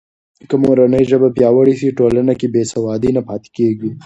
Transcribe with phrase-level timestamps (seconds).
[0.49, 3.89] که مورنۍ ژبه پیاوړې سي، ټولنه کې بې سوادي نه پاتې کېږي.